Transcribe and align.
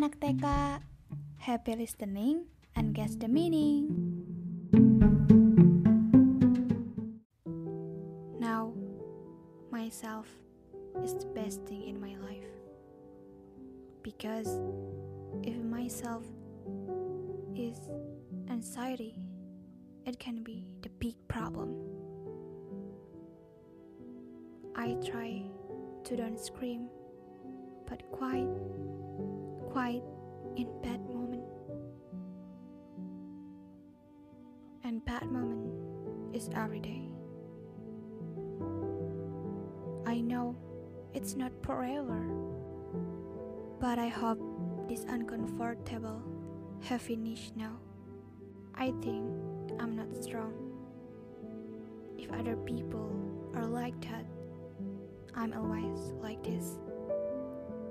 anak 0.00 0.16
TK, 0.16 0.48
happy 1.44 1.76
listening 1.76 2.48
and 2.72 2.96
guess 2.96 3.20
the 3.20 3.28
meaning. 3.28 3.84
Now, 8.40 8.72
myself 9.68 10.24
is 11.04 11.12
the 11.20 11.28
best 11.36 11.68
thing 11.68 11.84
in 11.84 12.00
my 12.00 12.16
life. 12.16 12.48
Because 14.00 14.48
if 15.44 15.60
myself 15.60 16.24
is 17.52 17.76
anxiety, 18.48 19.20
it 20.08 20.16
can 20.16 20.40
be 20.40 20.64
the 20.80 20.88
big 20.96 21.12
problem. 21.28 21.76
I 24.72 24.96
try 25.04 25.44
to 26.08 26.16
don't 26.16 26.40
scream, 26.40 26.88
but 27.84 28.00
quiet, 28.08 28.48
quiet 29.70 30.02
in 30.56 30.66
bad 30.82 31.00
moment. 31.08 31.44
And 34.82 35.04
bad 35.04 35.30
moment 35.30 35.70
is 36.34 36.50
every 36.54 36.80
day. 36.80 37.08
I 40.06 40.20
know 40.20 40.56
it's 41.14 41.36
not 41.36 41.52
forever, 41.62 42.20
but 43.80 43.98
I 43.98 44.08
hope 44.08 44.40
this 44.88 45.04
uncomfortable 45.08 46.20
have 46.82 47.02
finished 47.02 47.56
now. 47.56 47.78
I 48.74 48.92
think 49.02 49.30
I'm 49.78 49.94
not 49.94 50.10
strong. 50.22 50.52
If 52.18 52.32
other 52.32 52.56
people 52.56 53.12
are 53.54 53.66
like 53.66 54.00
that, 54.10 54.24
I'm 55.34 55.52
always 55.52 56.12
like 56.20 56.42
this. 56.42 56.78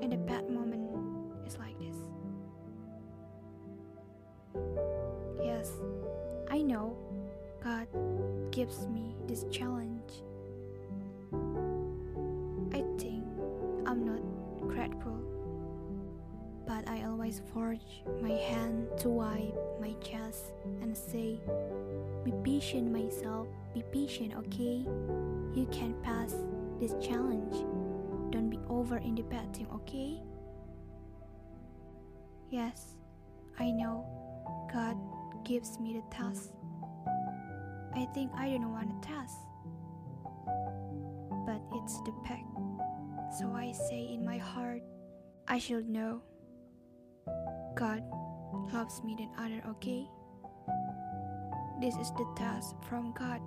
In 0.00 0.14
a 0.14 0.16
bad 0.16 0.48
moment 0.50 0.79
is 1.50 1.58
like 1.58 1.78
this. 1.78 1.96
Yes, 5.42 5.70
I 6.50 6.62
know 6.62 6.96
God 7.62 7.88
gives 8.50 8.86
me 8.88 9.16
this 9.26 9.44
challenge. 9.50 10.22
I 12.72 12.84
think 12.98 13.24
I'm 13.86 14.04
not 14.04 14.22
grateful, 14.68 15.18
but 16.66 16.88
I 16.88 17.04
always 17.04 17.42
forge 17.52 18.02
my 18.22 18.30
hand 18.30 18.88
to 18.98 19.08
wipe 19.08 19.54
my 19.80 19.94
chest 20.00 20.52
and 20.82 20.96
say, 20.96 21.40
Be 22.24 22.32
patient, 22.44 22.92
myself, 22.92 23.48
be 23.74 23.82
patient, 23.90 24.34
okay? 24.36 24.84
You 25.54 25.66
can 25.72 25.94
pass 26.02 26.34
this 26.78 26.94
challenge. 27.00 27.54
Don't 28.30 28.50
be 28.50 28.60
over 28.68 28.98
independent, 28.98 29.68
okay? 29.74 30.20
Yes, 32.50 32.96
I 33.60 33.70
know 33.70 34.04
God 34.72 34.96
gives 35.44 35.78
me 35.78 35.94
the 35.94 36.02
task. 36.14 36.50
I 37.94 38.06
think 38.12 38.32
I 38.36 38.50
don't 38.50 38.72
want 38.72 38.90
a 38.90 39.06
task, 39.06 39.38
but 41.46 41.62
it's 41.78 42.00
the 42.02 42.12
pack. 42.24 42.44
So 43.38 43.52
I 43.52 43.70
say 43.70 44.10
in 44.12 44.24
my 44.24 44.38
heart, 44.38 44.82
I 45.46 45.58
should 45.58 45.88
know 45.88 46.22
God 47.76 48.02
loves 48.72 49.00
me 49.04 49.14
than 49.14 49.30
other, 49.38 49.62
okay? 49.70 50.08
This 51.80 51.94
is 51.96 52.10
the 52.18 52.26
task 52.36 52.74
from 52.88 53.12
God, 53.12 53.40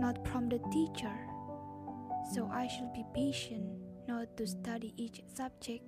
not 0.00 0.26
from 0.28 0.48
the 0.48 0.60
teacher. 0.72 1.28
So 2.32 2.48
I 2.50 2.68
should 2.68 2.94
be 2.94 3.04
patient 3.14 3.68
not 4.08 4.34
to 4.38 4.46
study 4.46 4.94
each 4.96 5.20
subject, 5.28 5.84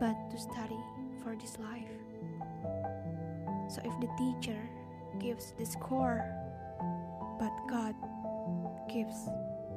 but 0.00 0.14
to 0.30 0.38
study 0.38 0.78
for 1.22 1.36
this 1.36 1.58
life. 1.58 1.88
So 3.68 3.80
if 3.84 3.94
the 4.00 4.08
teacher 4.18 4.60
gives 5.18 5.52
the 5.58 5.64
score, 5.64 6.24
but 7.38 7.52
God 7.68 7.94
gives 8.92 9.26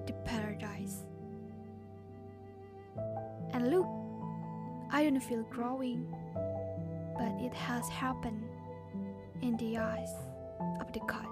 the 0.06 0.14
paradise. 0.26 1.06
And 3.54 3.70
look, 3.72 3.88
I 4.92 5.04
don't 5.04 5.20
feel 5.20 5.44
growing, 5.44 6.14
but 7.18 7.32
it 7.42 7.54
has 7.54 7.88
happened 7.90 8.44
in 9.42 9.58
the 9.58 9.78
eyes 9.78 10.14
of 10.80 10.92
the 10.94 11.00
God. 11.08 11.28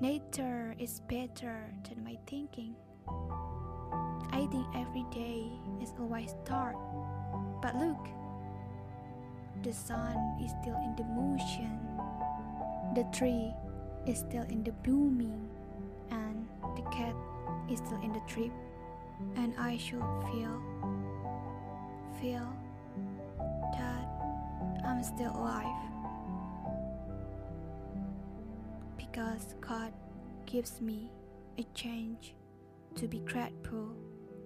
Nature 0.00 0.74
is 0.78 1.00
better 1.08 1.72
than 1.88 2.04
my 2.04 2.18
thinking. 2.26 2.76
I 4.30 4.46
think 4.52 4.66
every 4.74 5.04
day 5.10 5.25
always 6.16 6.34
dark, 6.46 6.76
but 7.60 7.76
look, 7.76 8.08
the 9.62 9.72
sun 9.72 10.16
is 10.42 10.50
still 10.62 10.76
in 10.76 10.96
the 10.96 11.04
motion, 11.04 11.78
the 12.94 13.04
tree 13.12 13.52
is 14.06 14.20
still 14.20 14.44
in 14.44 14.64
the 14.64 14.72
blooming, 14.82 15.46
and 16.10 16.48
the 16.74 16.82
cat 16.90 17.14
is 17.70 17.80
still 17.80 18.00
in 18.02 18.14
the 18.14 18.22
trip, 18.26 18.50
and 19.36 19.52
I 19.58 19.76
should 19.76 20.00
feel, 20.32 20.62
feel 22.18 22.48
that 23.76 24.08
I'm 24.86 25.02
still 25.02 25.32
alive. 25.36 25.82
because 28.96 29.54
God 29.62 29.92
gives 30.44 30.80
me 30.80 31.10
a 31.58 31.64
chance 31.74 32.32
to 32.96 33.08
be 33.08 33.20
grateful, 33.20 33.94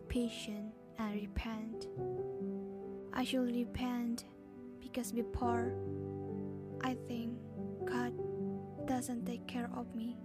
patient, 0.08 0.72
and 1.00 1.14
repent. 1.14 1.88
I 3.12 3.24
should 3.24 3.54
repent 3.54 4.24
because 4.80 5.12
before 5.12 5.72
I 6.82 6.96
think 7.08 7.38
God 7.84 8.12
doesn't 8.86 9.24
take 9.24 9.46
care 9.46 9.70
of 9.74 9.94
me. 9.94 10.16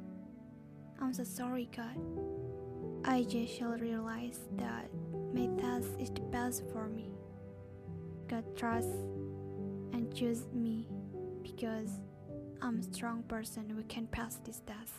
I'm 1.02 1.14
so 1.14 1.24
sorry, 1.24 1.70
God. 1.76 1.98
I 3.06 3.24
just 3.24 3.58
shall 3.58 3.78
realize 3.78 4.40
that 4.58 4.90
my 5.34 5.48
task 5.62 5.90
is 6.00 6.10
the 6.10 6.22
best 6.22 6.64
for 6.72 6.88
me. 6.88 7.12
God 8.28 8.44
trusts 8.58 8.96
and 9.94 10.14
chooses 10.16 10.48
me 10.54 10.88
because 11.44 12.00
I'm 12.62 12.80
a 12.80 12.84
strong 12.84 13.24
person 13.24 13.70
who 13.70 13.84
can 13.84 14.08
pass 14.08 14.38
this 14.44 14.62
test. 14.66 14.94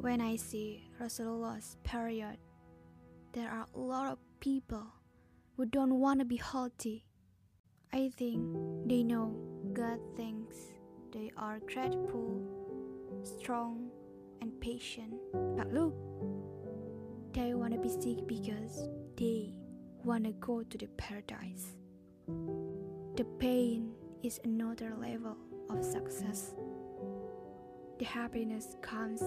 When 0.00 0.20
I 0.20 0.36
see 0.36 0.88
Rasulullah's 0.98 1.76
period, 1.82 2.38
there 3.32 3.48
are 3.48 3.66
a 3.74 3.78
lot 3.78 4.10
of 4.10 4.18
people 4.40 4.86
who 5.56 5.64
don't 5.64 6.00
want 6.00 6.18
to 6.18 6.24
be 6.24 6.36
healthy. 6.36 7.04
I 7.92 8.10
think 8.16 8.44
they 8.86 9.04
know 9.04 9.36
God 9.72 10.00
thinks 10.16 10.56
they 11.12 11.30
are 11.36 11.60
grateful, 11.60 12.42
strong, 13.22 13.90
and 14.40 14.60
patient. 14.60 15.14
But 15.56 15.72
look, 15.72 15.94
they 17.32 17.54
want 17.54 17.72
to 17.74 17.78
be 17.78 17.88
sick 17.88 18.26
because 18.26 18.88
they 19.16 19.54
want 20.02 20.24
to 20.24 20.32
go 20.32 20.64
to 20.64 20.78
the 20.78 20.88
paradise. 20.96 21.76
The 23.16 23.24
pain 23.38 23.92
is 24.24 24.40
another 24.42 24.94
level 25.00 25.36
of 25.68 25.84
success. 25.84 26.54
The 27.98 28.06
happiness 28.06 28.76
comes 28.82 29.22